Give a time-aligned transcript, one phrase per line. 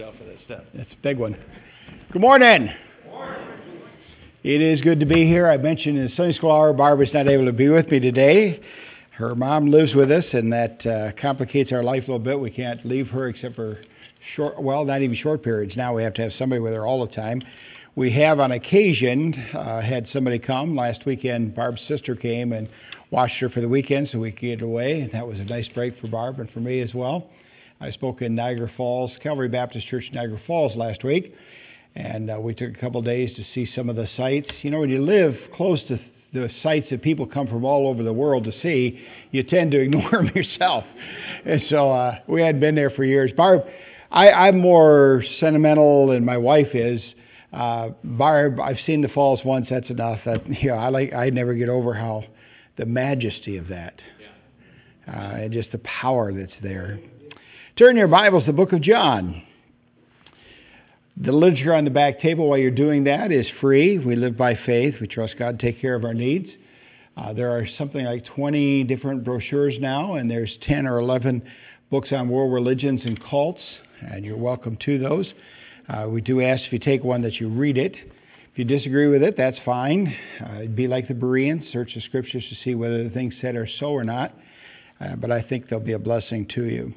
[0.00, 0.64] Out for that stuff.
[0.72, 1.36] That's a big one.
[2.12, 2.70] Good morning.
[4.42, 5.50] It is good to be here.
[5.50, 8.58] I mentioned in Sunday school hour, Barbara's not able to be with me today.
[9.10, 12.40] Her mom lives with us, and that uh, complicates our life a little bit.
[12.40, 13.80] We can't leave her except for
[14.34, 15.76] short, well, not even short periods.
[15.76, 17.42] Now we have to have somebody with her all the time.
[17.94, 20.74] We have, on occasion, uh, had somebody come.
[20.74, 22.66] Last weekend, Barb's sister came and
[23.10, 25.02] watched her for the weekend so we could get away.
[25.02, 27.28] And that was a nice break for Barb and for me as well.
[27.82, 31.34] I spoke in Niagara Falls, Calvary Baptist Church, Niagara Falls last week
[31.94, 34.48] and uh, we took a couple days to see some of the sites.
[34.62, 36.00] You know, when you live close to
[36.32, 39.80] the sites that people come from all over the world to see, you tend to
[39.82, 40.84] ignore them yourself.
[41.44, 43.30] And so uh, we had been there for years.
[43.36, 43.62] Barb,
[44.10, 47.00] I, am more sentimental than my wife is.
[47.52, 49.66] Uh, Barb, I've seen the falls once.
[49.68, 50.20] That's enough.
[50.24, 51.12] That you know, I like.
[51.12, 52.24] I never get over how
[52.78, 54.00] the majesty of that,
[55.06, 56.98] uh, and just the power that's there.
[57.78, 59.42] Turn your Bibles to the book of John.
[61.16, 63.98] The literature on the back table while you're doing that is free.
[63.98, 64.96] We live by faith.
[65.00, 66.50] We trust God to take care of our needs.
[67.16, 71.42] Uh, there are something like 20 different brochures now, and there's 10 or 11
[71.90, 73.62] books on world religions and cults,
[74.02, 75.26] and you're welcome to those.
[75.88, 77.94] Uh, we do ask if you take one that you read it.
[77.94, 80.14] If you disagree with it, that's fine.
[80.44, 83.68] Uh, be like the Bereans, search the scriptures to see whether the things said are
[83.80, 84.34] so or not.
[85.00, 86.92] Uh, but I think they'll be a blessing to you.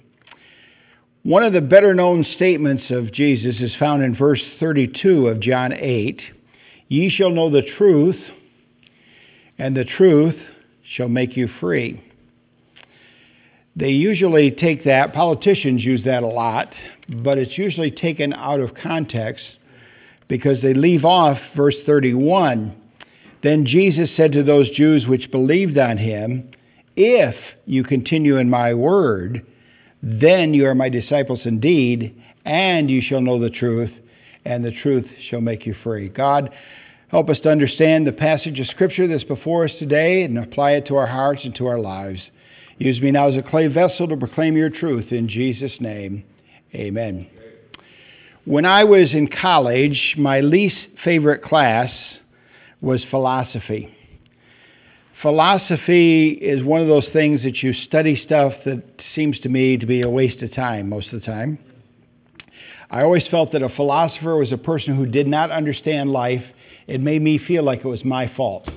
[1.25, 5.73] One of the better known statements of Jesus is found in verse 32 of John
[5.73, 6.21] 8
[6.87, 8.19] Ye shall know the truth,
[9.57, 10.35] and the truth
[10.93, 11.99] shall make you free.
[13.75, 16.71] They usually take that, politicians use that a lot,
[17.09, 19.43] but it's usually taken out of context
[20.27, 22.79] because they leave off verse 31.
[23.41, 26.51] Then Jesus said to those Jews which believed on him,
[26.95, 27.33] If
[27.65, 29.43] you continue in my word,
[30.08, 33.89] then you are my disciples indeed, and you shall know the truth,
[34.45, 36.09] and the truth shall make you free.
[36.09, 36.52] God,
[37.08, 40.86] help us to understand the passage of Scripture that's before us today and apply it
[40.88, 42.20] to our hearts and to our lives.
[42.77, 45.11] Use me now as a clay vessel to proclaim your truth.
[45.11, 46.23] In Jesus' name,
[46.76, 47.26] amen.
[48.45, 51.89] When I was in college, my least favorite class
[52.80, 53.92] was philosophy
[55.25, 58.83] philosophy is one of those things that you study stuff that
[59.15, 61.58] seems to me to be a waste of time most of the time.
[62.91, 66.43] I always felt that a philosopher was a person who did not understand life.
[66.85, 68.69] It made me feel like it was my fault.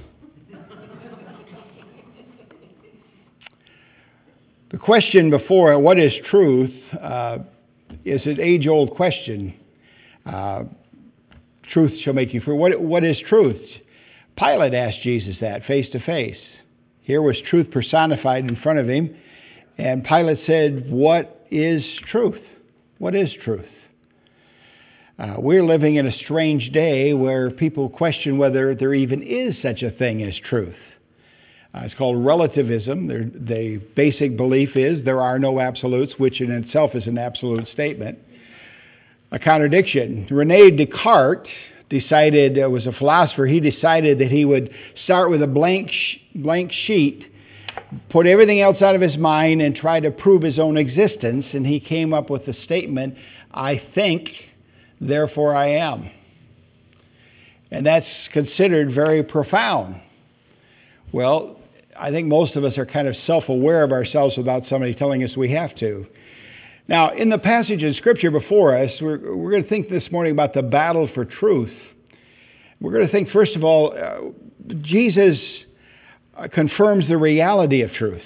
[4.70, 7.41] the question before, what is truth, uh,
[8.06, 9.53] is an age old question.
[10.25, 10.62] Uh,
[11.70, 12.56] truth shall make you free.
[12.56, 13.60] What, what is truth?
[14.38, 16.38] Pilate asked Jesus that face to face.
[17.03, 19.16] Here was truth personified in front of him.
[19.76, 22.43] And Pilate said, What is truth?
[22.99, 23.66] What is truth?
[25.19, 29.82] Uh, we're living in a strange day where people question whether there even is such
[29.82, 30.76] a thing as truth.
[31.75, 33.09] Uh, it's called relativism.
[33.09, 38.19] The basic belief is there are no absolutes, which in itself is an absolute statement.
[39.32, 40.28] A contradiction.
[40.31, 41.49] Rene Descartes
[41.91, 44.71] decided, uh, was a philosopher, he decided that he would
[45.04, 47.25] start with a blank, sh- blank sheet,
[48.10, 51.47] put everything else out of his mind, and try to prove his own existence.
[51.53, 53.15] And he came up with the statement,
[53.53, 54.28] I think,
[55.00, 56.10] therefore I am.
[57.71, 60.00] And that's considered very profound.
[61.12, 61.59] Well,
[61.99, 65.25] I think most of us are kind of self aware of ourselves without somebody telling
[65.25, 66.06] us we have to.
[66.88, 70.32] Now, in the passage in Scripture before us, we're, we're going to think this morning
[70.32, 71.72] about the battle for truth.
[72.81, 75.38] We're going to think, first of all, uh, Jesus
[76.34, 78.22] uh, confirms the reality of truth.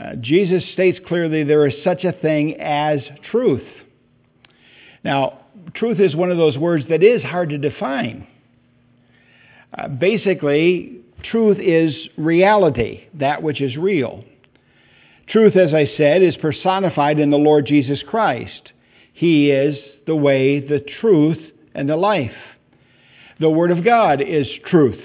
[0.00, 2.98] Uh, Jesus states clearly there is such a thing as
[3.30, 3.66] truth.
[5.04, 5.44] Now,
[5.74, 8.26] truth is one of those words that is hard to define.
[9.72, 14.24] Uh, basically, truth is reality, that which is real.
[15.28, 18.72] Truth, as I said, is personified in the Lord Jesus Christ.
[19.12, 19.76] He is
[20.06, 21.38] the way, the truth,
[21.74, 22.36] and the life.
[23.40, 25.00] The Word of God is truth.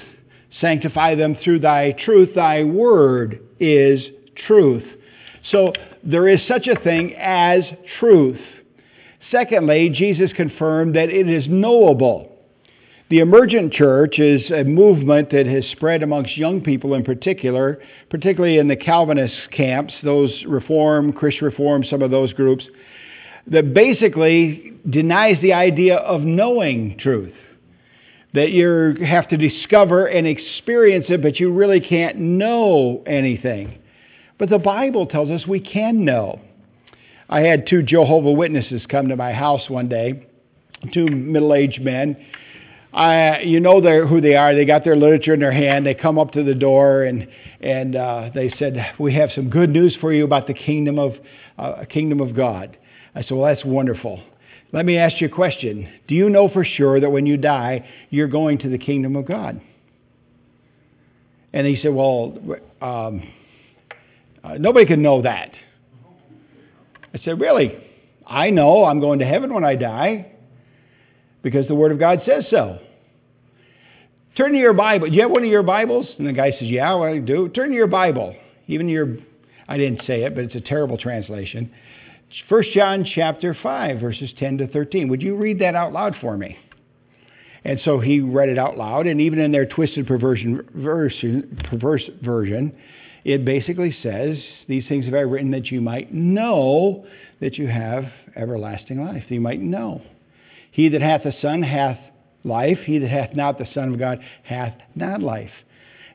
[0.60, 2.30] Sanctify them through thy truth.
[2.36, 4.02] Thy Word is
[4.48, 4.84] truth.
[5.52, 5.74] So
[6.04, 7.64] there is such a thing as
[8.00, 8.40] truth.
[9.32, 12.31] Secondly, Jesus confirmed that it is knowable.
[13.12, 18.58] The emergent church is a movement that has spread amongst young people in particular, particularly
[18.58, 22.64] in the Calvinist camps, those Reform, Christian Reform, some of those groups,
[23.48, 27.34] that basically denies the idea of knowing truth.
[28.34, 33.78] That you have to discover and experience it, but you really can't know anything.
[34.40, 36.40] But the Bible tells us we can know.
[37.30, 40.28] I had two Jehovah Witnesses come to my house one day,
[40.94, 42.16] two middle-aged men.
[42.94, 44.54] I, you know who they are.
[44.54, 45.86] They got their literature in their hand.
[45.86, 47.28] They come up to the door and
[47.62, 51.14] and uh, they said, "We have some good news for you about the kingdom of
[51.58, 52.78] uh, kingdom of God."
[53.16, 54.22] I said, "Well, that's wonderful."
[54.74, 55.90] Let me ask you a question.
[56.08, 59.26] Do you know for sure that when you die, you're going to the kingdom of
[59.26, 59.62] God?
[61.52, 62.38] And he said, Well,
[62.82, 63.22] um,
[64.44, 65.52] uh, nobody can know that.
[67.14, 67.78] I said, Really?
[68.26, 70.32] I know I'm going to heaven when I die
[71.44, 72.80] because the Word of God says so.
[74.38, 75.08] Turn to your Bible.
[75.08, 76.08] Do you have one of your Bibles?
[76.18, 77.50] And the guy says, Yeah, I do.
[77.50, 78.36] Turn to your Bible.
[78.68, 79.18] Even your,
[79.68, 81.72] I didn't say it, but it's a terrible translation.
[82.48, 85.10] 1 John chapter 5, verses 10 to 13.
[85.10, 86.58] Would you read that out loud for me?
[87.64, 92.04] And so he read it out loud, and even in their twisted perversion version, perverse
[92.24, 92.74] version,
[93.24, 97.06] it basically says, These things have I written that you might know
[97.40, 98.06] that you have
[98.36, 100.02] everlasting life, that you might know.
[100.72, 102.00] He that hath the Son hath
[102.44, 105.52] life, he that hath not the Son of God hath not life.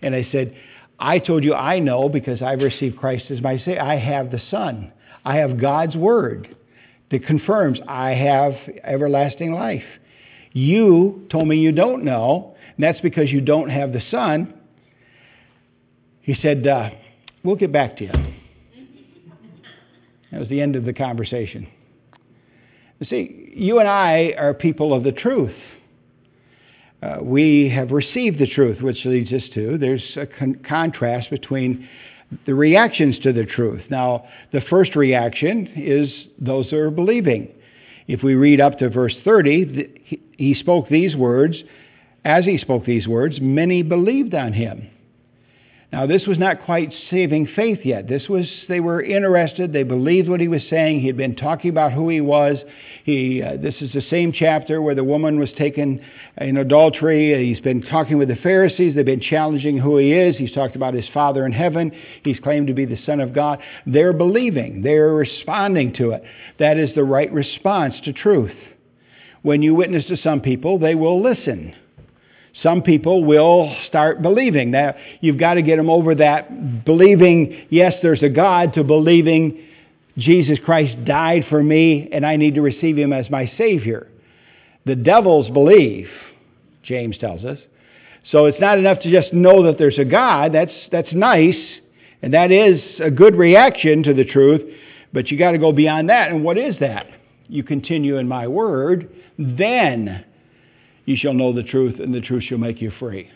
[0.03, 0.57] And I said,
[0.99, 3.83] I told you I know because I've received Christ as my Savior.
[3.83, 4.93] I have the Son.
[5.25, 6.57] I have God's Word
[7.11, 9.85] that confirms I have everlasting life.
[10.53, 14.55] You told me you don't know, and that's because you don't have the Son.
[16.23, 16.91] He said, uh,
[17.45, 18.13] We'll get back to you.
[20.33, 21.69] That was the end of the conversation.
[22.99, 25.55] You see, you and I are people of the truth.
[27.03, 31.89] Uh, we have received the truth, which leads us to there's a con- contrast between
[32.47, 33.83] the reactions to the truth.
[33.91, 37.53] Now, the first reaction is those that are believing.
[38.09, 41.57] If we read up to verse 30, he spoke these words.
[42.25, 44.89] As he spoke these words, many believed on him.
[45.97, 48.07] Now, this was not quite saving faith yet.
[48.07, 49.73] This was, they were interested.
[49.73, 51.01] They believed what he was saying.
[51.01, 52.59] He had been talking about who he was.
[53.05, 56.05] He, uh, this is the same chapter where the woman was taken
[56.37, 57.49] in adultery.
[57.49, 58.95] He's been talking with the Pharisees.
[58.95, 60.37] They've been challenging who he is.
[60.37, 61.93] He's talked about his Father in heaven.
[62.23, 63.61] He's claimed to be the Son of God.
[63.87, 64.83] They're believing.
[64.83, 66.23] They're responding to it.
[66.59, 68.53] That is the right response to truth.
[69.41, 71.75] When you witness to some people, they will listen
[72.63, 74.73] some people will start believing.
[74.73, 79.63] that you've got to get them over that believing, yes, there's a God, to believing
[80.19, 84.09] Jesus Christ died for me and I need to receive him as my Savior.
[84.87, 86.09] The devils believe,
[86.83, 87.59] James tells us.
[88.31, 90.53] So it's not enough to just know that there's a God.
[90.53, 91.57] That's, that's nice,
[92.23, 94.63] and that is a good reaction to the truth,
[95.13, 96.31] but you got to go beyond that.
[96.31, 97.07] And what is that?
[97.49, 100.25] You continue in my word, then
[101.07, 103.31] you shall know the truth, and the truth shall make you free.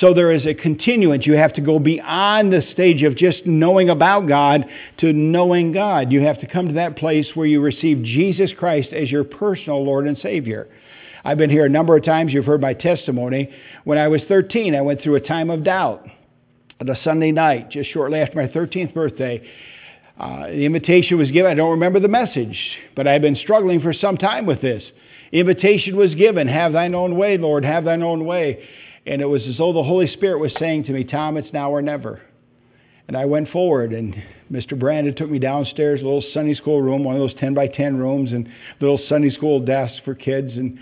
[0.00, 1.26] So there is a continuance.
[1.26, 4.64] You have to go beyond the stage of just knowing about God
[4.98, 6.12] to knowing God.
[6.12, 9.84] You have to come to that place where you receive Jesus Christ as your personal
[9.84, 10.68] Lord and Savior.
[11.24, 12.32] I've been here a number of times.
[12.32, 13.50] You've heard my testimony.
[13.84, 16.06] When I was 13, I went through a time of doubt
[16.80, 19.42] on a Sunday night, just shortly after my 13th birthday.
[20.18, 21.50] Uh, the invitation was given.
[21.50, 22.58] I don't remember the message,
[22.94, 24.82] but I've been struggling for some time with this.
[25.32, 28.66] Invitation was given Have thine own way, Lord, have thine own way.
[29.06, 31.70] And it was as though the Holy Spirit was saying to me, Tom, it's now
[31.70, 32.20] or never.
[33.06, 34.14] And I went forward, and
[34.52, 34.78] Mr.
[34.78, 37.96] Brandon took me downstairs, a little Sunday school room, one of those 10 by 10
[37.96, 38.48] rooms, and
[38.80, 40.52] little Sunday school desks for kids.
[40.52, 40.78] And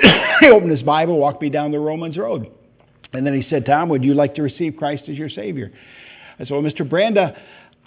[0.40, 2.50] he opened his Bible, walked me down the Romans Road.
[3.12, 5.70] And then he said, Tom, would you like to receive Christ as your Savior?
[6.38, 6.88] I said, Well, Mr.
[6.88, 7.38] Branda,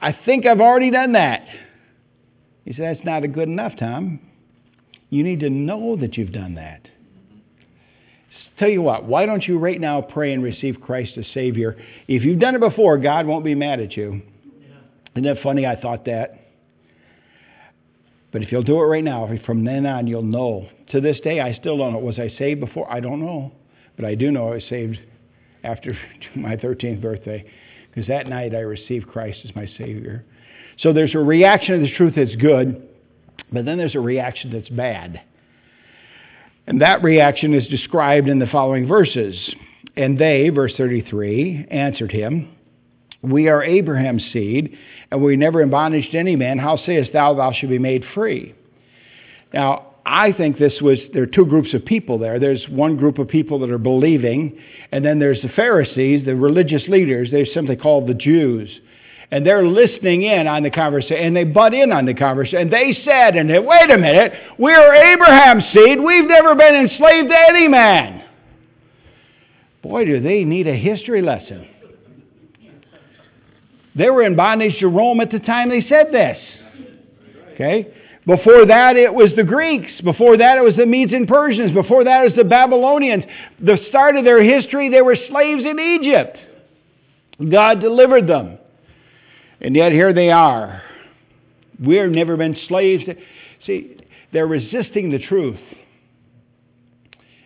[0.01, 1.45] I think I've already done that.
[2.63, 4.21] He said, That's not good enough, Tom.
[5.09, 6.81] You need to know that you've done that.
[8.59, 11.77] Tell you what, why don't you right now pray and receive Christ as Savior?
[12.07, 14.21] If you've done it before, God won't be mad at you.
[15.15, 15.65] Isn't that funny?
[15.65, 16.47] I thought that.
[18.31, 20.67] But if you'll do it right now, from then on, you'll know.
[20.91, 21.99] To this day, I still don't know.
[21.99, 22.91] Was I saved before?
[22.91, 23.51] I don't know.
[23.95, 24.99] But I do know I was saved
[25.63, 25.97] after
[26.35, 27.45] my 13th birthday
[27.89, 30.25] because that night I received Christ as my Savior.
[30.79, 32.87] So there's a reaction to the truth that's good.
[33.51, 35.21] But then there's a reaction that's bad.
[36.65, 39.35] And that reaction is described in the following verses.
[39.95, 42.55] And they, verse 33, answered him,
[43.21, 44.77] We are Abraham's seed,
[45.09, 46.59] and we never bondage to any man.
[46.59, 48.53] How sayest thou, thou shalt be made free?
[49.53, 52.39] Now, I think this was, there are two groups of people there.
[52.39, 54.59] There's one group of people that are believing,
[54.91, 57.29] and then there's the Pharisees, the religious leaders.
[57.31, 58.69] They're simply called the Jews
[59.29, 62.59] and they're listening in on the conversation, and they butt in on the conversation.
[62.59, 65.99] And they said, and they, wait a minute, we're Abraham's seed.
[65.99, 68.23] We've never been enslaved to any man.
[69.83, 71.67] Boy, do they need a history lesson.
[73.95, 76.37] They were in bondage to Rome at the time they said this.
[77.53, 77.87] Okay?
[78.25, 79.89] Before that, it was the Greeks.
[80.03, 81.71] Before that, it was the Medes and Persians.
[81.71, 83.23] Before that, it was the Babylonians.
[83.59, 86.37] The start of their history, they were slaves in Egypt.
[87.49, 88.56] God delivered them.
[89.59, 90.81] And yet, here they are.
[91.79, 93.03] We've never been slaves.
[93.65, 93.97] See,
[94.31, 95.59] they're resisting the truth.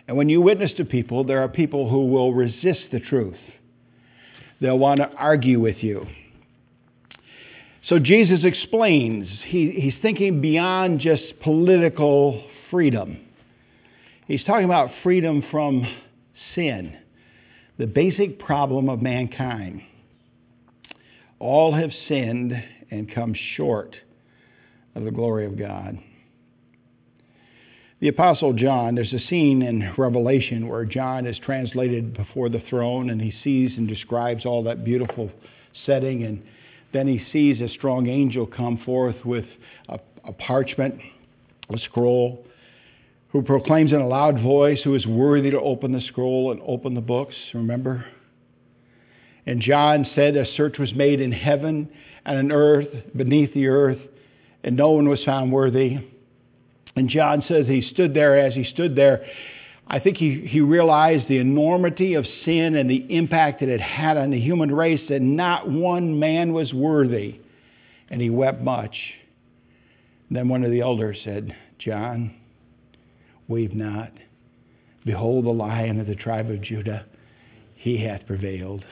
[0.08, 3.36] And when you witness to people, there are people who will resist the truth.
[4.60, 6.06] They'll want to argue with you.
[7.88, 13.18] So Jesus explains, he, he's thinking beyond just political freedom.
[14.28, 15.84] He's talking about freedom from
[16.54, 16.96] sin,
[17.78, 19.82] the basic problem of mankind.
[21.42, 22.54] All have sinned
[22.92, 23.96] and come short
[24.94, 25.98] of the glory of God.
[27.98, 33.10] The Apostle John, there's a scene in Revelation where John is translated before the throne
[33.10, 35.32] and he sees and describes all that beautiful
[35.84, 36.44] setting and
[36.92, 39.46] then he sees a strong angel come forth with
[39.88, 40.94] a, a parchment,
[41.74, 42.46] a scroll,
[43.30, 46.94] who proclaims in a loud voice who is worthy to open the scroll and open
[46.94, 47.34] the books.
[47.52, 48.04] Remember?
[49.46, 51.88] And John said a search was made in heaven
[52.24, 53.98] and on earth, beneath the earth,
[54.62, 55.98] and no one was found worthy.
[56.94, 59.24] And John says he stood there as he stood there.
[59.88, 64.16] I think he, he realized the enormity of sin and the impact that it had
[64.16, 67.40] on the human race, that not one man was worthy.
[68.08, 68.96] And he wept much.
[70.28, 72.34] And then one of the elders said, John,
[73.48, 74.12] weep not.
[75.04, 77.06] Behold, the lion of the tribe of Judah,
[77.74, 78.84] he hath prevailed.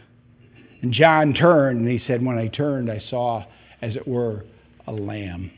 [0.82, 3.44] And John turned, and he said, When I turned, I saw,
[3.82, 4.44] as it were,
[4.86, 5.50] a lamb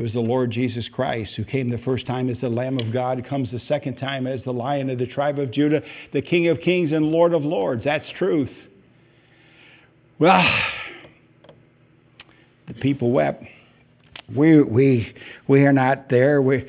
[0.00, 2.90] it was the Lord Jesus Christ who came the first time as the Lamb of
[2.90, 5.82] God, comes the second time as the Lion of the tribe of Judah,
[6.14, 7.84] the King of kings and Lord of lords.
[7.84, 8.48] That's truth.
[10.18, 10.42] Well,
[12.66, 13.44] the people wept.
[14.34, 15.14] We, we,
[15.48, 16.40] we are not there.
[16.40, 16.66] We,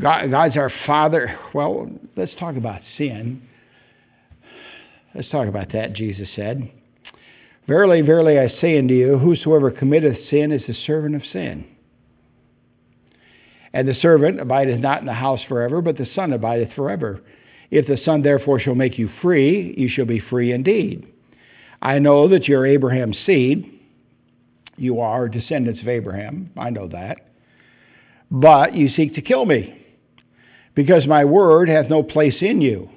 [0.00, 1.38] God, God's our Father.
[1.54, 3.42] Well, let's talk about sin.
[5.14, 6.68] Let's talk about that, Jesus said.
[7.72, 11.64] Verily, verily, I say unto you, whosoever committeth sin is the servant of sin.
[13.72, 17.22] And the servant abideth not in the house forever, but the Son abideth forever.
[17.70, 21.06] If the Son therefore shall make you free, you shall be free indeed.
[21.80, 23.80] I know that you're Abraham's seed.
[24.76, 26.50] You are descendants of Abraham.
[26.58, 27.20] I know that.
[28.30, 29.82] But you seek to kill me,
[30.74, 32.90] because my word hath no place in you.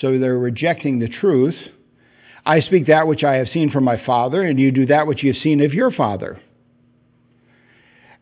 [0.00, 1.56] So they're rejecting the truth.
[2.48, 5.22] I speak that which I have seen from my Father, and you do that which
[5.22, 6.40] you have seen of your father.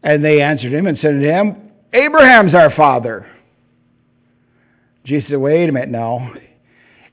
[0.03, 3.31] And they answered him and said to him, Abraham's our father.
[5.05, 6.33] Jesus said, Wait a minute now.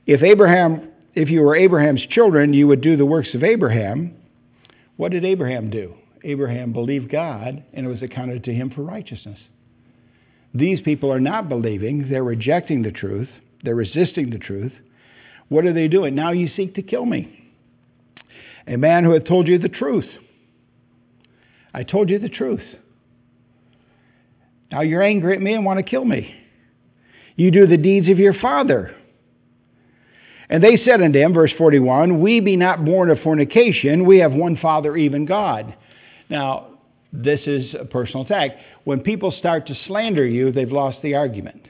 [0.06, 4.16] If Abraham, if you were Abraham's children, you would do the works of Abraham.
[4.96, 5.94] What did Abraham do?
[6.24, 9.38] Abraham believed God, and it was accounted to him for righteousness.
[10.52, 13.28] These people are not believing, they're rejecting the truth,
[13.62, 14.72] they're resisting the truth.
[15.54, 16.16] What are they doing?
[16.16, 17.52] Now you seek to kill me.
[18.66, 20.08] A man who had told you the truth.
[21.72, 22.64] I told you the truth.
[24.72, 26.34] Now you're angry at me and want to kill me.
[27.36, 28.96] You do the deeds of your father.
[30.48, 34.32] And they said unto him, verse 41, We be not born of fornication, we have
[34.32, 35.76] one Father, even God.
[36.28, 36.78] Now,
[37.12, 38.56] this is a personal attack.
[38.82, 41.62] When people start to slander you, they've lost the argument.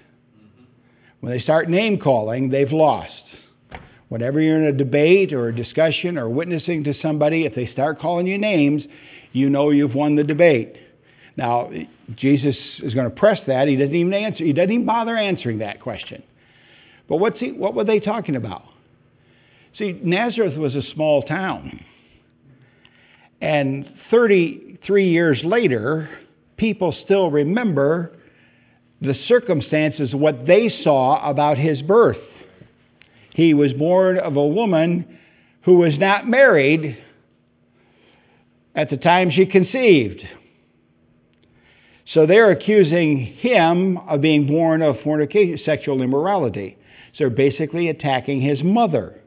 [1.21, 3.13] When they start name calling, they've lost.
[4.15, 7.99] Whenever you're in a debate or a discussion or witnessing to somebody, if they start
[7.99, 8.85] calling you names,
[9.33, 10.77] you know you've won the debate.
[11.37, 11.69] Now,
[12.15, 13.67] Jesus is going to press that.
[13.67, 14.45] He doesn't even answer.
[14.45, 16.23] He doesn't even bother answering that question.
[17.09, 18.63] But what's he, what were they talking about?
[19.79, 21.85] See, Nazareth was a small town.
[23.41, 26.09] And 33 years later,
[26.57, 28.13] people still remember
[29.01, 32.19] the circumstances, what they saw about his birth.
[33.35, 35.19] He was born of a woman
[35.63, 36.97] who was not married
[38.75, 40.23] at the time she conceived.
[42.13, 46.79] So they're accusing him of being born of fornication, sexual immorality.
[47.15, 49.21] So they're basically attacking his mother.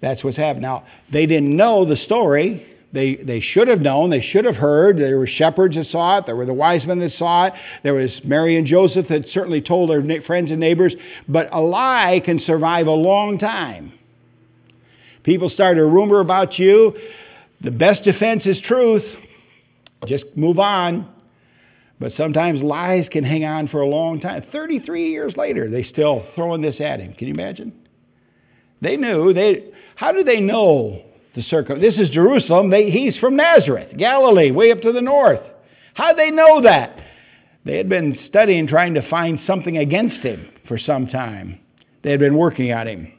[0.00, 0.62] That's what's happening.
[0.62, 2.64] Now, they didn't know the story.
[2.94, 4.10] They, they should have known.
[4.10, 4.98] They should have heard.
[4.98, 6.26] There were shepherds that saw it.
[6.26, 7.54] There were the wise men that saw it.
[7.82, 10.94] There was Mary and Joseph that certainly told their friends and neighbors.
[11.26, 13.94] But a lie can survive a long time.
[15.24, 16.94] People start a rumor about you.
[17.62, 19.02] The best defense is truth.
[20.06, 21.08] Just move on.
[21.98, 24.44] But sometimes lies can hang on for a long time.
[24.52, 27.14] 33 years later, they still throwing this at him.
[27.14, 27.72] Can you imagine?
[28.80, 29.32] They knew.
[29.32, 31.02] They, how did they know
[31.34, 31.80] the circum.
[31.80, 32.70] This is Jerusalem.
[32.70, 35.40] They, he's from Nazareth, Galilee, way up to the north.
[35.94, 36.98] How'd they know that?
[37.64, 41.60] They had been studying, trying to find something against him for some time.
[42.02, 43.12] They had been working on him.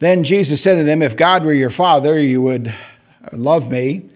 [0.00, 2.72] Then Jesus said to them, If God were your Father, you would
[3.32, 4.10] love me.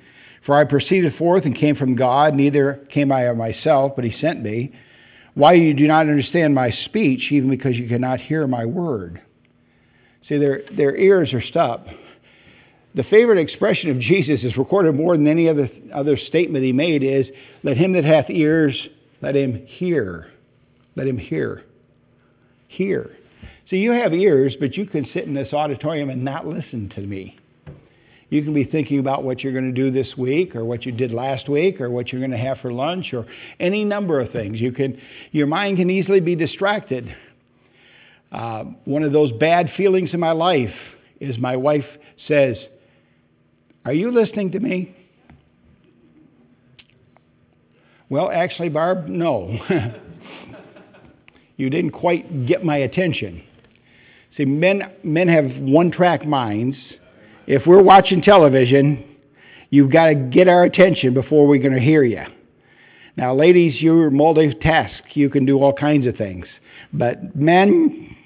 [0.45, 4.15] For I proceeded forth and came from God, neither came I of myself, but he
[4.21, 4.73] sent me.
[5.35, 9.23] Why you do not understand my speech, even because you cannot hear my word.
[10.29, 11.89] See, their, their ears are stopped.
[12.95, 17.05] The favorite expression of Jesus is recorded more than any other, other statement he made
[17.05, 17.27] is,
[17.63, 18.77] Let him that hath ears,
[19.23, 20.27] let him hear.
[20.97, 21.65] Let him hear.
[22.69, 23.17] Hear.
[23.69, 27.01] See, you have ears, but you can sit in this auditorium and not listen to
[27.01, 27.39] me.
[28.31, 30.93] You can be thinking about what you're going to do this week or what you
[30.93, 33.27] did last week or what you're going to have for lunch or
[33.59, 34.61] any number of things.
[34.61, 35.01] You can,
[35.33, 37.15] your mind can easily be distracted.
[38.31, 40.75] Uh, one of those bad feelings in my life
[41.21, 41.87] is my wife
[42.29, 42.57] says,
[43.85, 44.95] Are you listening to me?
[48.09, 49.57] Well, actually, Barb, no.
[51.57, 53.43] you didn't quite get my attention.
[54.37, 56.77] See, men, men have one track minds.
[57.47, 59.05] If we're watching television,
[59.71, 62.25] you've got to get our attention before we're going to hear you.
[63.17, 64.91] Now, ladies, you're multitask.
[65.15, 66.47] You can do all kinds of things.
[66.93, 68.17] But men,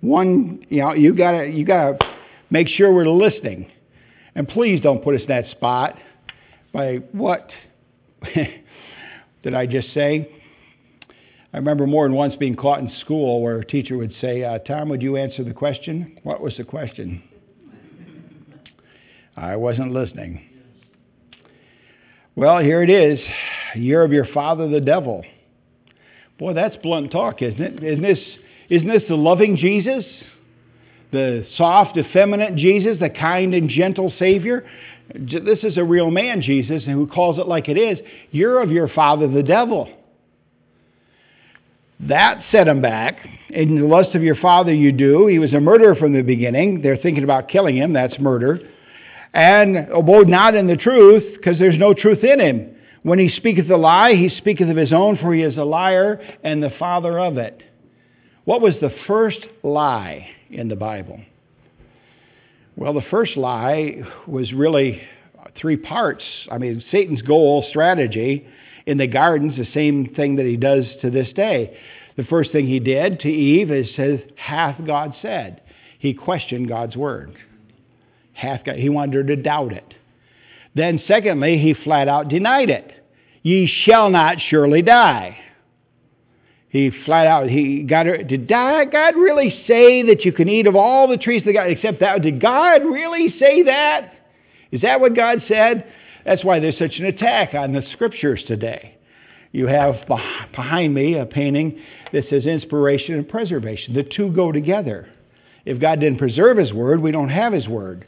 [0.00, 1.98] one, you know, you gotta you gotta
[2.50, 3.70] make sure we're listening.
[4.36, 5.96] And please don't put us in that spot
[6.70, 7.48] by what
[9.42, 10.30] did I just say?
[11.54, 14.58] I remember more than once being caught in school where a teacher would say, uh,
[14.58, 16.18] Tom, would you answer the question?
[16.22, 17.22] What was the question?
[19.34, 20.42] I wasn't listening.
[22.34, 23.18] Well, here it is
[23.74, 25.24] year of your father, the devil.
[26.38, 27.82] Boy, that's blunt talk, isn't it?
[27.82, 28.18] Isn't this,
[28.68, 30.04] isn't this the loving Jesus?
[31.16, 34.68] The soft, effeminate Jesus, the kind and gentle Savior?
[35.14, 37.98] This is a real man, Jesus, who calls it like it is.
[38.32, 39.88] You're of your father, the devil.
[42.00, 43.26] That set him back.
[43.48, 45.26] In the lust of your father, you do.
[45.26, 46.82] He was a murderer from the beginning.
[46.82, 47.94] They're thinking about killing him.
[47.94, 48.60] That's murder
[49.32, 52.74] and abode not in the truth, because there's no truth in him.
[53.02, 56.20] When he speaketh a lie, he speaketh of his own, for he is a liar
[56.42, 57.62] and the father of it.
[58.44, 61.20] What was the first lie in the Bible?
[62.76, 65.02] Well, the first lie was really
[65.60, 66.24] three parts.
[66.50, 68.46] I mean, Satan's goal, strategy
[68.86, 71.78] in the gardens, the same thing that he does to this day.
[72.16, 75.62] The first thing he did to Eve is says, Hath God said?
[75.98, 77.36] He questioned God's word
[78.36, 78.76] hath God.
[78.76, 79.94] He wanted her to doubt it.
[80.74, 82.92] Then, secondly, he flat out denied it.
[83.42, 85.38] Ye shall not surely die.
[86.68, 90.76] He flat out, he got her, did God really say that you can eat of
[90.76, 92.22] all the trees of God except that?
[92.22, 94.12] Did God really say that?
[94.72, 95.90] Is that what God said?
[96.24, 98.96] That's why there's such an attack on the scriptures today.
[99.52, 99.94] You have
[100.54, 101.80] behind me a painting
[102.12, 103.94] that says inspiration and preservation.
[103.94, 105.08] The two go together.
[105.64, 108.04] If God didn't preserve His word, we don't have His word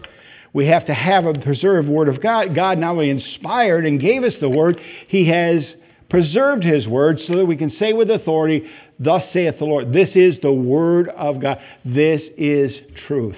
[0.53, 2.55] we have to have a preserved word of God.
[2.55, 5.63] God not only inspired and gave us the word, he has
[6.11, 8.69] preserved his word so that we can say with authority,
[8.99, 9.93] Thus saith the Lord.
[9.93, 11.59] This is the word of God.
[11.85, 12.73] This is
[13.07, 13.37] truth.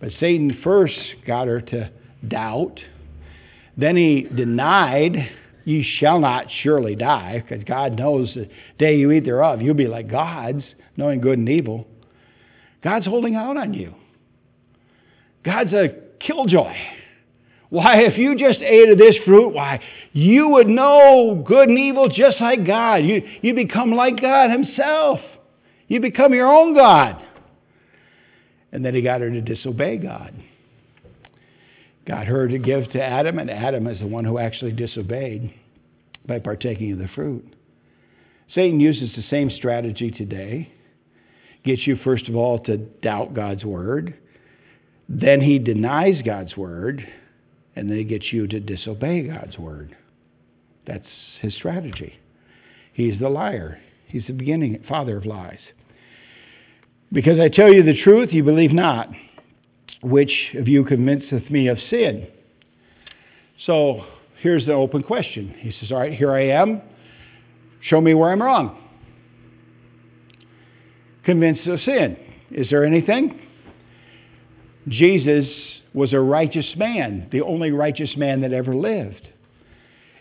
[0.00, 1.90] But Satan first got her to
[2.26, 2.80] doubt.
[3.76, 5.30] Then he denied,
[5.64, 9.86] Ye shall not surely die, because God knows the day you eat thereof, you'll be
[9.86, 10.62] like gods,
[10.96, 11.86] knowing good and evil.
[12.82, 13.94] God's holding out on you.
[15.42, 15.88] God's a
[16.20, 16.74] killjoy.
[17.74, 19.80] Why, if you just ate of this fruit, why,
[20.12, 22.98] you would know good and evil just like God.
[22.98, 25.18] You, you become like God Himself.
[25.88, 27.20] You become your own God.
[28.70, 30.34] And then He got her to disobey God.
[32.06, 35.52] Got her to give to Adam, and Adam is the one who actually disobeyed
[36.28, 37.44] by partaking of the fruit.
[38.54, 40.72] Satan uses the same strategy today.
[41.64, 44.14] Gets you, first of all, to doubt God's word
[45.08, 47.06] then he denies God's word,
[47.76, 49.96] and then he gets you to disobey God's word.
[50.86, 51.06] That's
[51.40, 52.14] his strategy.
[52.92, 53.80] He's the liar.
[54.06, 55.58] He's the beginning, father of lies.
[57.12, 59.08] Because I tell you the truth, you believe not.
[60.02, 62.28] Which of you convinceth me of sin?
[63.66, 64.04] So
[64.40, 65.54] here's the open question.
[65.58, 66.82] He says, All right, here I am.
[67.80, 68.78] Show me where I'm wrong.
[71.24, 72.18] Convinced of sin.
[72.50, 73.40] Is there anything?
[74.88, 75.46] Jesus
[75.94, 79.28] was a righteous man, the only righteous man that ever lived.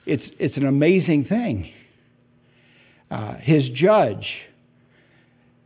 [0.06, 1.72] It's, it's an amazing thing.
[3.10, 4.28] Uh, his judge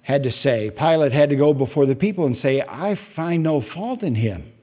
[0.02, 3.64] had to say, Pilate had to go before the people and say, I find no
[3.74, 4.54] fault in him.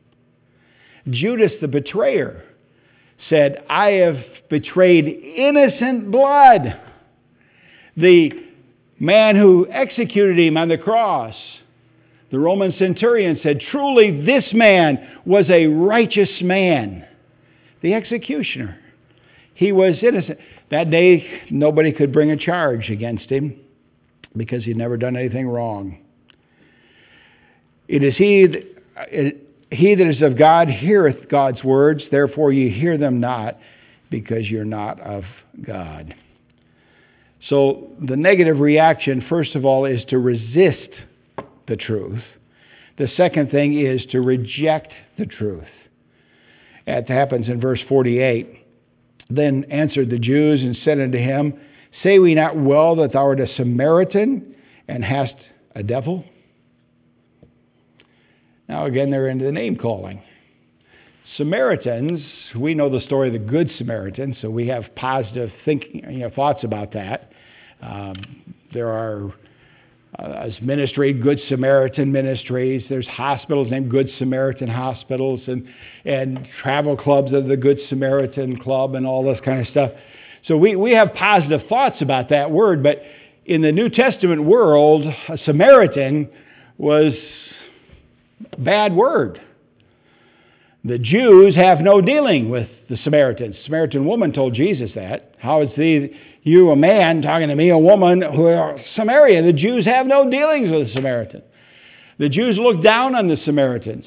[1.11, 2.43] Judas the betrayer
[3.29, 4.17] said, I have
[4.49, 6.81] betrayed innocent blood.
[7.97, 8.33] The
[8.99, 11.35] man who executed him on the cross,
[12.35, 17.07] the Roman centurion, said, Truly, this man was a righteous man.
[17.81, 18.77] The executioner.
[19.55, 20.41] He was innocent.
[20.73, 23.61] That day, nobody could bring a charge against him
[24.37, 26.01] because he'd never done anything wrong.
[27.87, 29.39] It is he that, uh,
[29.71, 33.61] he that is of God heareth God's words, therefore you hear them not,
[34.11, 35.23] because you're not of
[35.65, 36.17] God.
[37.49, 40.91] So the negative reaction, first of all, is to resist
[41.67, 42.23] the truth.
[42.99, 45.65] The second thing is to reject the truth.
[46.87, 48.61] That happens in verse 48.
[49.31, 51.55] Then answered the Jews and said unto him,
[52.03, 54.55] Say we not well that thou art a Samaritan
[54.89, 55.35] and hast
[55.75, 56.25] a devil?
[58.69, 60.23] Now, again, they're into the name calling.
[61.37, 62.21] Samaritans,
[62.57, 66.31] we know the story of the Good Samaritan, so we have positive thinking, you know,
[66.31, 67.33] thoughts about that.
[67.83, 68.15] Um,
[68.73, 69.33] there are
[70.17, 72.85] Uh, as ministry, Good Samaritan ministries.
[72.89, 75.67] There's hospitals named Good Samaritan hospitals, and
[76.05, 79.91] and travel clubs of the Good Samaritan Club, and all this kind of stuff.
[80.47, 83.03] So we we have positive thoughts about that word, but
[83.45, 86.29] in the New Testament world, a Samaritan
[86.79, 87.15] was
[88.53, 89.41] a bad word.
[90.85, 93.57] The Jews have no dealing with the Samaritans.
[93.57, 95.35] The Samaritan woman told Jesus that.
[95.39, 99.43] How is thee, you, a man, talking to me, a woman who are Samaria?
[99.43, 101.43] The Jews have no dealings with the Samaritan.
[102.19, 104.05] The Jews looked down on the Samaritans.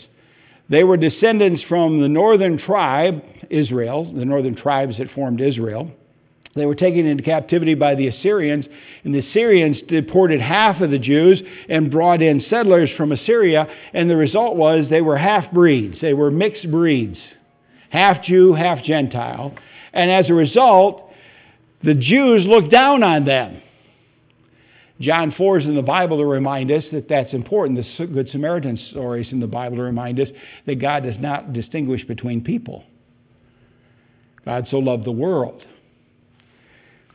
[0.70, 5.92] They were descendants from the northern tribe, Israel, the northern tribes that formed Israel.
[6.56, 8.66] They were taken into captivity by the Assyrians,
[9.04, 14.10] and the Assyrians deported half of the Jews and brought in settlers from Assyria, and
[14.10, 15.98] the result was they were half breeds.
[16.02, 17.18] They were mixed breeds,
[17.90, 19.56] half Jew, half Gentile.
[19.94, 21.07] And as a result,
[21.84, 23.62] the Jews looked down on them.
[25.00, 27.86] John 4 is in the Bible to remind us that that's important.
[27.98, 30.28] The Good Samaritan stories in the Bible to remind us
[30.66, 32.84] that God does not distinguish between people.
[34.44, 35.62] God so loved the world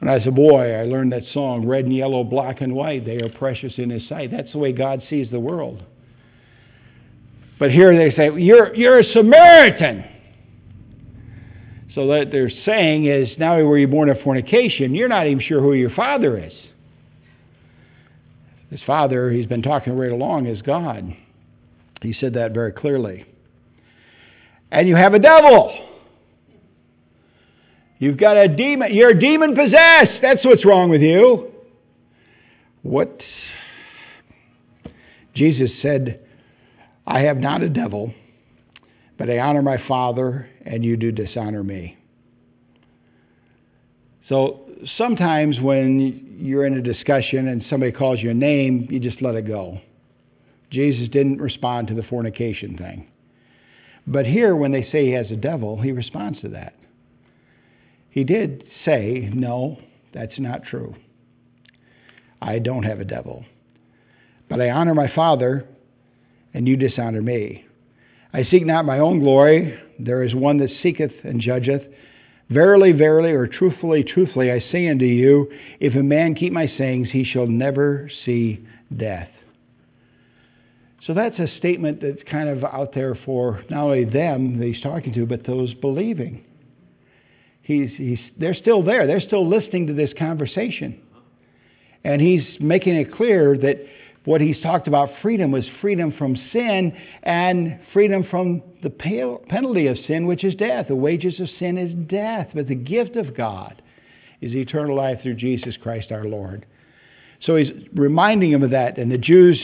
[0.03, 3.07] when I was a boy, I learned that song, Red and Yellow, Black and White,
[3.07, 4.33] they are precious in His sight.
[4.33, 5.81] That's the way God sees the world.
[7.61, 10.05] But here they say, You're, you're a Samaritan.
[11.95, 15.61] So what they're saying is, now were you born of fornication, you're not even sure
[15.61, 16.53] who your father is.
[18.71, 21.15] His father, he's been talking right along, is God.
[22.01, 23.27] He said that very clearly.
[24.71, 25.79] And you have a devil.
[27.99, 28.95] You've got a demon.
[28.95, 30.23] You're demon possessed.
[30.23, 31.53] That's what's wrong with you.
[32.83, 33.21] What?
[35.35, 36.21] Jesus said,
[37.07, 38.15] I have not a devil,
[39.23, 41.97] but I honor my Father, and you do dishonor me.
[44.29, 49.23] So sometimes when you're in a discussion and somebody calls you a name, you just
[49.23, 49.79] let it go.
[50.73, 53.07] Jesus didn't respond to the fornication thing.
[54.09, 56.75] But here, when they say he has a devil, he responds to that.
[58.11, 59.79] He did say, No,
[60.13, 60.97] that's not true.
[62.41, 63.45] I don't have a devil.
[64.49, 65.65] But I honor my Father,
[66.53, 67.67] and you dishonor me.
[68.33, 69.79] I seek not my own glory.
[69.99, 71.83] There is one that seeketh and judgeth.
[72.51, 77.09] Verily, verily, or truthfully, truthfully, I say unto you, if a man keep my sayings,
[77.11, 79.29] he shall never see death.
[81.07, 84.83] So that's a statement that's kind of out there for not only them that he's
[84.83, 86.45] talking to, but those believing
[87.63, 89.07] he's, he's, they're still there.
[89.07, 91.01] They're still listening to this conversation.
[92.05, 93.77] And he's making it clear that
[94.25, 99.99] what he's talked about freedom was freedom from sin and freedom from the penalty of
[100.07, 100.87] sin, which is death.
[100.89, 103.83] The wages of sin is death, but the gift of God
[104.41, 106.67] is eternal life through Jesus Christ our Lord.
[107.45, 108.99] So he's reminding him of that.
[108.99, 109.61] And the Jews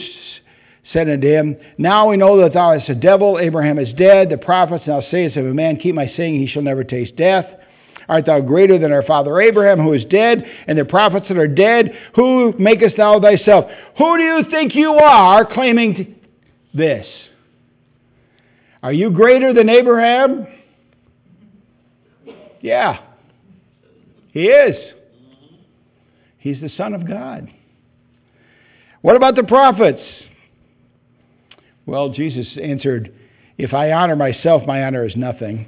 [0.91, 3.39] said unto him, Now we know that thou art a devil.
[3.39, 4.29] Abraham is dead.
[4.29, 7.45] The prophets now say, If a man keep my saying, he shall never taste death.
[8.09, 11.47] Art thou greater than our father Abraham, who is dead, and the prophets that are
[11.47, 11.91] dead?
[12.15, 13.65] Who makest thou thyself?
[13.99, 16.15] Who do you think you are claiming
[16.73, 17.05] this?
[18.81, 20.47] Are you greater than Abraham?
[22.61, 22.99] Yeah,
[24.31, 24.75] he is.
[26.39, 27.47] He's the Son of God.
[29.01, 30.01] What about the prophets?
[31.85, 33.13] Well, Jesus answered,
[33.59, 35.67] If I honor myself, my honor is nothing.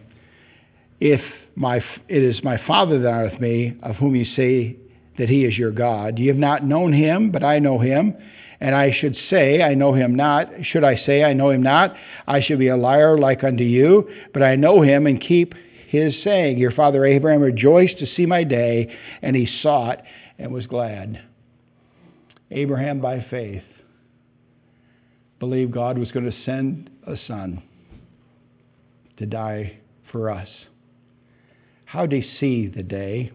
[0.99, 1.21] If
[1.55, 4.77] my, it is my Father that honoreth me, of whom you say
[5.17, 6.17] that he is your God.
[6.17, 8.15] You have not known him, but I know him.
[8.59, 10.47] And I should say, I know him not.
[10.63, 11.95] Should I say, I know him not?
[12.27, 14.07] I should be a liar like unto you.
[14.33, 15.55] But I know him and keep
[15.87, 16.59] his saying.
[16.59, 20.01] Your father Abraham rejoiced to see my day, and he saw it
[20.37, 21.21] and was glad.
[22.51, 23.63] Abraham, by faith,
[25.39, 27.63] believed God was going to send a son
[29.17, 29.79] to die
[30.11, 30.47] for us.
[31.91, 33.33] How did he see the day?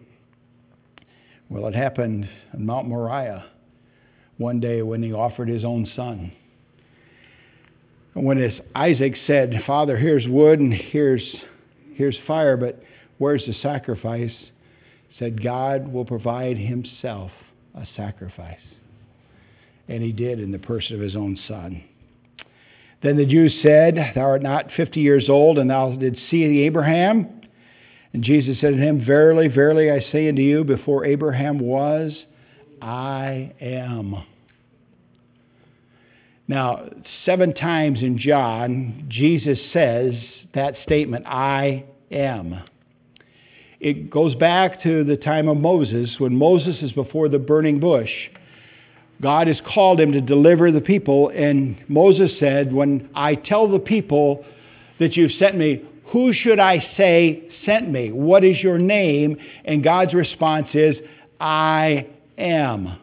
[1.51, 3.45] Well, it happened on Mount Moriah
[4.39, 6.33] one day when he offered his own son.
[8.15, 11.23] when his Isaac said, Father, here's wood and here's,
[11.97, 12.83] here's fire, but
[13.19, 14.33] where's the sacrifice?
[15.19, 17.33] Said, God will provide himself
[17.75, 18.57] a sacrifice.
[19.87, 21.85] And he did in the person of his own son.
[23.03, 27.36] Then the Jews said, Thou art not fifty years old, and thou didst see Abraham?
[28.17, 32.13] And Jesus said to him, Verily, verily, I say unto you, before Abraham was,
[32.81, 34.25] I am.
[36.49, 36.89] Now,
[37.27, 40.15] seven times in John, Jesus says
[40.55, 42.63] that statement, I am.
[43.81, 48.13] It goes back to the time of Moses, when Moses is before the burning bush.
[49.21, 53.79] God has called him to deliver the people, and Moses said, When I tell the
[53.79, 54.43] people
[55.01, 58.13] that you've sent me, who should I say sent me?
[58.13, 59.37] What is your name?
[59.65, 60.97] And God's response is,
[61.41, 62.07] I
[62.39, 62.99] am.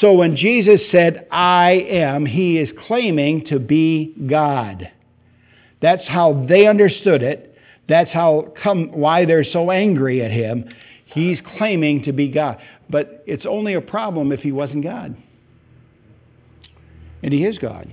[0.00, 4.90] So when Jesus said, I am, he is claiming to be God.
[5.82, 7.56] That's how they understood it.
[7.88, 10.68] That's how come why they're so angry at him.
[11.06, 12.58] He's claiming to be God.
[12.88, 15.14] But it's only a problem if he wasn't God.
[17.22, 17.92] And he is God.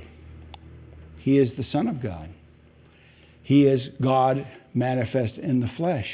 [1.17, 2.29] He is the Son of God.
[3.49, 6.05] He is God manifest in the flesh.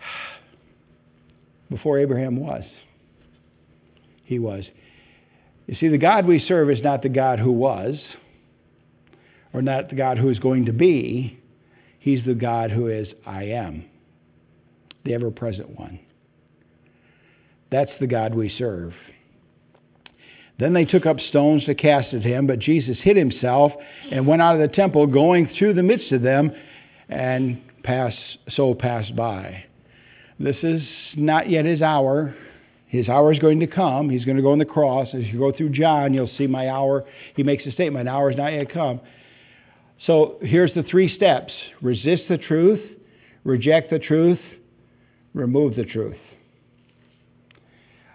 [1.70, 2.62] Before Abraham was,
[4.24, 4.64] he was.
[5.66, 7.96] You see, the God we serve is not the God who was,
[9.52, 11.38] or not the God who is going to be.
[11.98, 13.84] He's the God who is I am,
[15.04, 16.00] the ever present one.
[17.70, 18.94] That's the God we serve.
[20.58, 23.72] Then they took up stones to cast at him, but Jesus hid himself
[24.10, 26.52] and went out of the temple, going through the midst of them,
[27.08, 28.14] and pass,
[28.50, 29.64] so passed by.
[30.38, 30.82] This is
[31.16, 32.34] not yet his hour.
[32.86, 34.08] His hour is going to come.
[34.10, 35.08] He's going to go on the cross.
[35.12, 37.04] As you go through John, you'll see my hour.
[37.34, 39.00] He makes a statement, hour is not yet come.
[40.06, 42.80] So here's the three steps resist the truth,
[43.42, 44.40] reject the truth,
[45.32, 46.16] remove the truth.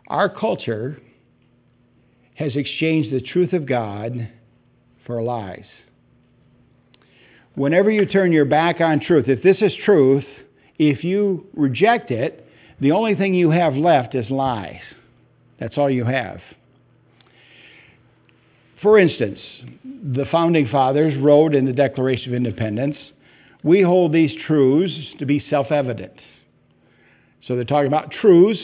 [0.08, 1.00] Our culture
[2.40, 4.30] has exchanged the truth of God
[5.06, 5.66] for lies.
[7.56, 10.24] Whenever you turn your back on truth, if this is truth,
[10.78, 12.48] if you reject it,
[12.80, 14.80] the only thing you have left is lies.
[15.60, 16.40] That's all you have.
[18.82, 19.40] For instance,
[19.84, 22.96] the founding fathers wrote in the Declaration of Independence,
[23.64, 26.14] we hold these truths to be self evident.
[27.46, 28.62] So they're talking about truths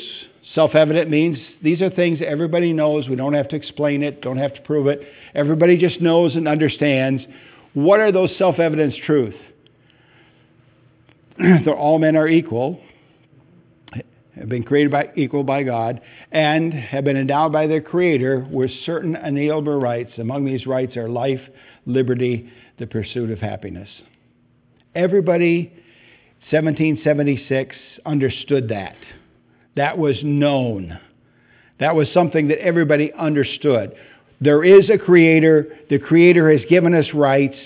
[0.53, 3.09] Self evident means these are things everybody knows.
[3.09, 5.01] We don't have to explain it, don't have to prove it.
[5.33, 7.23] Everybody just knows and understands.
[7.73, 9.37] What are those self evident truths?
[11.37, 12.79] that all men are equal,
[14.35, 15.99] have been created by, equal by God,
[16.31, 20.11] and have been endowed by their Creator with certain inalienable rights.
[20.17, 21.41] Among these rights are life,
[21.85, 23.89] liberty, the pursuit of happiness.
[24.93, 25.73] Everybody,
[26.51, 28.95] 1776, understood that.
[29.75, 30.99] That was known.
[31.79, 33.95] That was something that everybody understood.
[34.41, 35.77] There is a creator.
[35.89, 37.57] The creator has given us rights.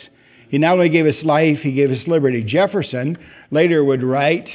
[0.50, 2.44] He not only gave us life, he gave us liberty.
[2.44, 3.18] Jefferson
[3.52, 4.48] later would write,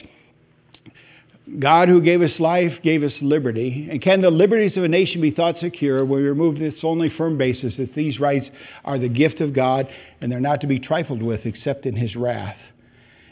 [1.58, 3.88] God who gave us life gave us liberty.
[3.90, 7.10] And can the liberties of a nation be thought secure when we remove this only
[7.10, 8.46] firm basis that these rights
[8.84, 9.86] are the gift of God
[10.20, 12.56] and they're not to be trifled with except in his wrath?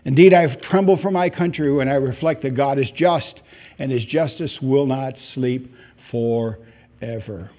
[0.05, 3.41] Indeed, I tremble for my country when I reflect that God is just
[3.83, 5.75] and his justice will not sleep
[6.13, 7.51] forever.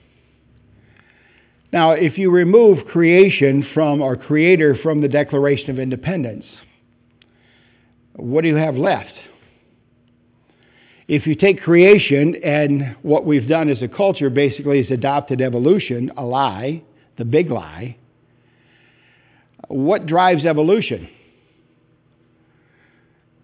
[1.74, 6.46] Now, if you remove creation from or creator from the Declaration of Independence,
[8.16, 9.14] what do you have left?
[11.10, 16.10] If you take creation and what we've done as a culture basically is adopted evolution,
[16.16, 16.84] a lie,
[17.18, 17.98] the big lie,
[19.68, 21.10] what drives evolution?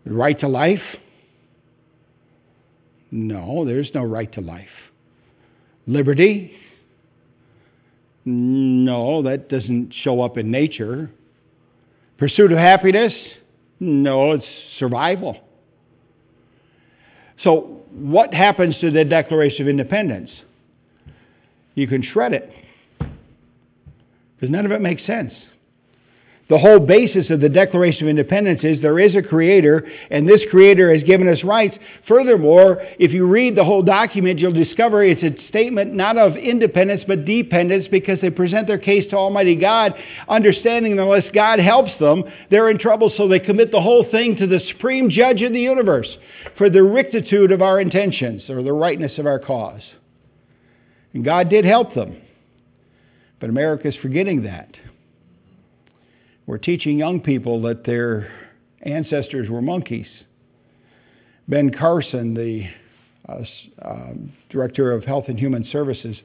[0.06, 0.80] The right to life?
[3.12, 4.68] No, there's no right to life.
[5.88, 6.54] Liberty?
[8.26, 11.10] No, that doesn't show up in nature.
[12.18, 13.14] Pursuit of happiness?
[13.80, 14.46] No, it's
[14.78, 15.38] survival.
[17.44, 20.30] So, what happens to the Declaration of Independence?
[21.80, 22.52] you can shred it.
[23.00, 25.34] Because none of it makes sense.
[26.50, 30.42] The whole basis of the Declaration of Independence is there is a creator, and this
[30.50, 31.78] creator has given us rights.
[32.08, 37.04] Furthermore, if you read the whole document, you'll discover it's a statement not of independence
[37.08, 39.94] but dependence because they present their case to Almighty God,
[40.28, 44.36] understanding that unless God helps them, they're in trouble, so they commit the whole thing
[44.38, 46.10] to the supreme judge of the universe
[46.58, 49.84] for the rectitude of our intentions or the rightness of our cause.
[51.14, 52.20] And God did help them,
[53.40, 54.70] but America is forgetting that.
[56.50, 58.28] We're teaching young people that their
[58.82, 60.08] ancestors were monkeys.
[61.48, 62.64] Ben Carson, the
[63.32, 63.44] uh,
[63.80, 64.14] uh,
[64.50, 66.18] director of Health and Human Services,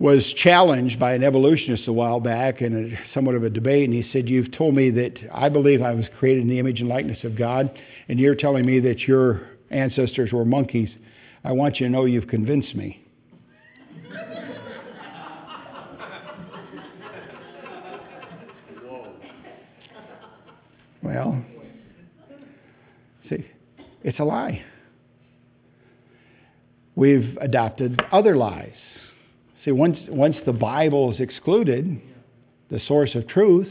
[0.00, 3.94] was challenged by an evolutionist a while back in a, somewhat of a debate, and
[3.94, 6.88] he said, You've told me that I believe I was created in the image and
[6.88, 7.70] likeness of God,
[8.08, 10.88] and you're telling me that your ancestors were monkeys.
[11.44, 13.06] I want you to know you've convinced me.
[21.20, 21.44] Well,
[23.28, 23.46] see,
[24.02, 24.64] it's a lie.
[26.96, 28.72] We've adopted other lies.
[29.62, 32.00] See, once, once the Bible is excluded,
[32.70, 33.68] the source of truth,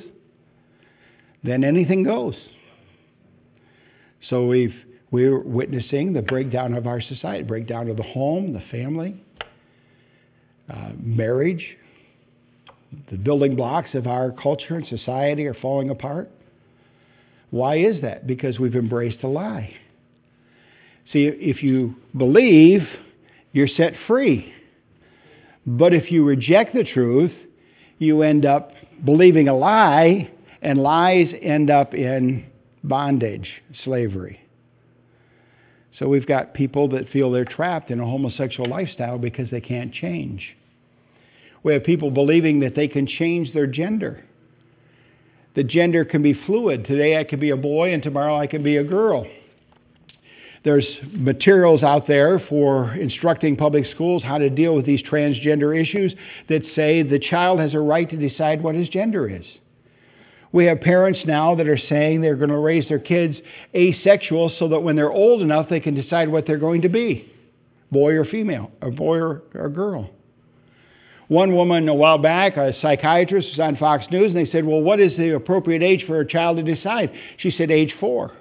[1.43, 2.35] then anything goes.
[4.29, 4.75] So we've,
[5.09, 9.23] we're witnessing the breakdown of our society, breakdown of the home, the family,
[10.71, 11.65] uh, marriage.
[13.09, 16.29] The building blocks of our culture and society are falling apart.
[17.51, 18.27] Why is that?
[18.27, 19.73] Because we've embraced a lie.
[21.11, 22.81] See, if you believe,
[23.51, 24.53] you're set free.
[25.65, 27.33] But if you reject the truth,
[27.97, 28.71] you end up
[29.03, 30.29] believing a lie,
[30.61, 32.45] and lies end up in
[32.83, 33.49] bondage,
[33.83, 34.39] slavery.
[35.97, 39.93] So we've got people that feel they're trapped in a homosexual lifestyle because they can't
[39.93, 40.55] change.
[41.63, 44.23] We have people believing that they can change their gender
[45.55, 46.85] the gender can be fluid.
[46.85, 49.25] Today I can be a boy, and tomorrow I can be a girl.
[50.63, 56.13] There's materials out there for instructing public schools how to deal with these transgender issues
[56.49, 59.45] that say the child has a right to decide what his gender is.
[60.51, 63.37] We have parents now that are saying they're going to raise their kids
[63.73, 67.31] asexual so that when they're old enough, they can decide what they're going to be
[67.91, 70.09] boy or female, a boy or, a girl.
[71.29, 74.81] One woman a while back, a psychiatrist, was on Fox News, and they said, Well,
[74.81, 77.11] what is the appropriate age for a child to decide?
[77.37, 78.33] She said, Age four.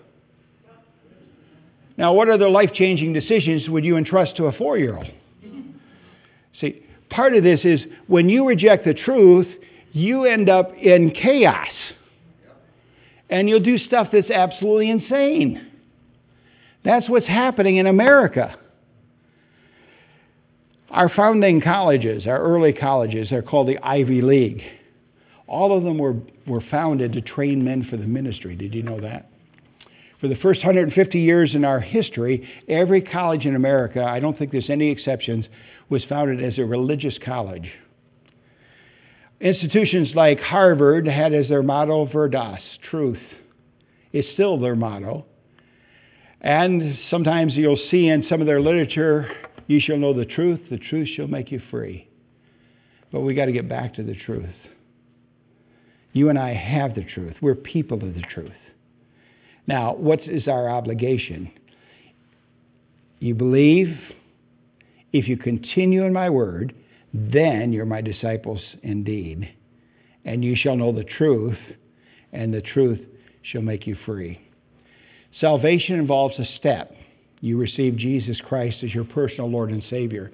[1.99, 5.07] Now, what other life changing decisions would you entrust to a four year old?
[6.61, 9.49] See, part of this is when you reject the truth,
[9.93, 11.69] you end up in chaos.
[13.29, 15.71] And you'll do stuff that's absolutely insane.
[16.85, 18.57] That's what's happening in America.
[20.91, 24.63] Our founding colleges, our early colleges—they're called the Ivy League.
[25.47, 28.57] All of them were, were founded to train men for the ministry.
[28.57, 29.31] Did you know that?
[30.21, 34.51] For the first 150 years in our history, every college in America, I don't think
[34.51, 35.45] there's any exceptions,
[35.91, 37.71] was founded as a religious college.
[39.41, 43.21] Institutions like Harvard had as their motto Veritas, truth.
[44.13, 45.27] It's still their motto.
[46.41, 49.31] And sometimes you'll see in some of their literature
[49.69, 52.09] you shall know the truth, the truth shall make you free.
[53.13, 54.55] But we got to get back to the truth.
[56.13, 57.35] You and I have the truth.
[57.41, 58.51] We're people of the truth.
[59.67, 61.53] Now, what is our obligation?
[63.21, 63.97] You believe,
[65.13, 66.75] if you continue in my word,
[67.13, 69.49] then you're my disciples indeed.
[70.25, 71.59] And you shall know the truth,
[72.33, 73.01] and the truth
[73.43, 74.41] shall make you free.
[75.41, 76.93] Salvation involves a step.
[77.41, 80.33] You receive Jesus Christ as your personal Lord and Savior.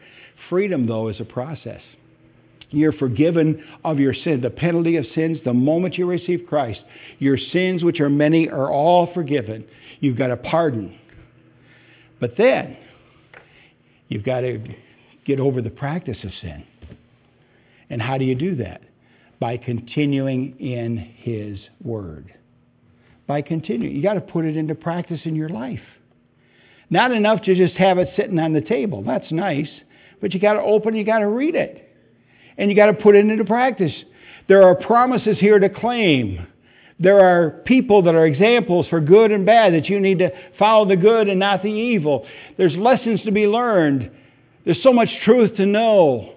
[0.49, 1.81] Freedom, though, is a process.
[2.71, 6.81] You're forgiven of your sin, the penalty of sins, the moment you receive Christ.
[7.19, 9.65] Your sins, which are many, are all forgiven.
[10.01, 10.99] You've got a pardon.
[12.21, 12.77] But then,
[14.09, 14.61] you've got to
[15.25, 16.65] get over the practice of sin.
[17.91, 18.83] And how do you do that?
[19.39, 22.35] By continuing in His Word.
[23.27, 23.95] By continuing.
[23.95, 25.81] You got to put it into practice in your life.
[26.95, 29.03] Not enough to just have it sitting on the table.
[29.03, 29.67] That's nice.
[30.21, 31.91] But you got to open, you got to read it.
[32.57, 33.91] And you got to put it into practice.
[34.47, 36.47] There are promises here to claim.
[37.01, 40.87] There are people that are examples for good and bad that you need to follow
[40.87, 42.29] the good and not the evil.
[42.59, 44.13] There's lessons to be learned.
[44.65, 46.37] There's so much truth to know.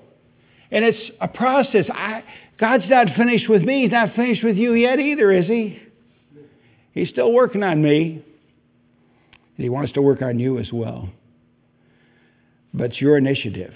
[0.72, 1.86] And it's a process.
[1.88, 2.24] I,
[2.60, 3.84] God's not finished with me.
[3.84, 5.80] He's not finished with you yet either, is He?
[6.93, 8.24] He's still working on me.
[9.58, 11.10] And He wants to work on you as well.
[12.74, 13.74] But it's your initiative.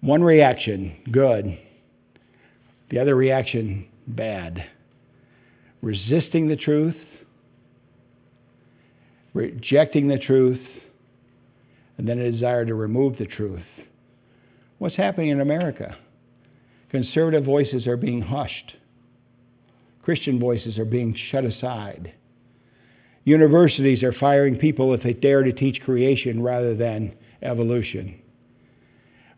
[0.00, 1.58] One reaction, good.
[2.90, 4.64] The other reaction, bad.
[5.82, 6.96] Resisting the truth,
[9.34, 10.60] rejecting the truth,
[11.98, 13.64] and then a desire to remove the truth.
[14.78, 15.96] What's happening in America?
[16.90, 18.74] Conservative voices are being hushed.
[20.02, 22.12] Christian voices are being shut aside.
[23.26, 27.12] Universities are firing people if they dare to teach creation rather than
[27.42, 28.22] evolution.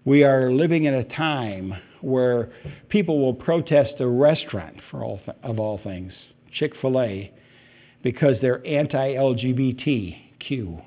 [0.05, 1.72] We are living in a time
[2.03, 2.53] where
[2.91, 6.12] people will protest a restaurant for all th- of all things,
[6.53, 7.32] Chick-fil-A,
[8.03, 10.84] because they're anti-LGBTQ.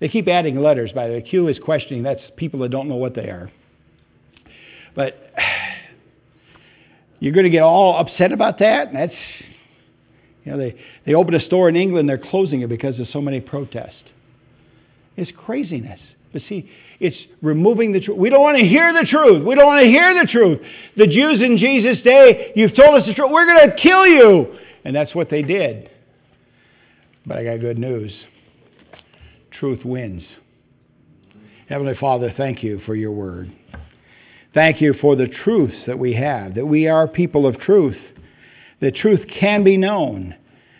[0.00, 1.22] They keep adding letters by the way.
[1.22, 2.02] Q is questioning.
[2.02, 3.48] That's people that don't know what they are.
[4.96, 5.30] But
[7.20, 8.92] you're going to get all upset about that?
[8.92, 9.14] That's,
[10.44, 10.76] you know, they,
[11.06, 13.94] they open a store in England, they're closing it because of so many protests.
[15.16, 16.00] It's craziness.
[16.32, 16.68] But see,
[17.00, 18.18] it's removing the truth.
[18.18, 19.46] We don't want to hear the truth.
[19.46, 20.60] We don't want to hear the truth.
[20.96, 23.30] The Jews in Jesus' day, you've told us the truth.
[23.30, 24.58] We're going to kill you.
[24.84, 25.90] And that's what they did.
[27.24, 28.12] But I got good news
[29.58, 30.22] truth wins.
[31.68, 33.52] Heavenly Father, thank you for your word.
[34.52, 37.96] Thank you for the truths that we have, that we are people of truth,
[38.80, 40.34] that truth can be known.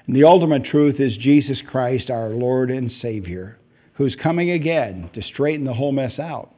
[0.06, 3.58] And the ultimate truth is Jesus Christ, our Lord and Savior
[3.94, 6.50] who's coming again to straighten the whole mess out.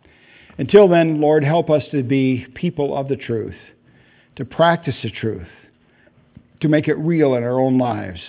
[0.58, 3.56] Until then, Lord, help us to be people of the truth,
[4.36, 5.48] to practice the truth,
[6.60, 8.20] to make it real in our own lives.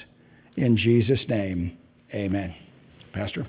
[0.57, 1.77] In Jesus' name,
[2.13, 2.53] amen.
[3.13, 3.47] Pastor?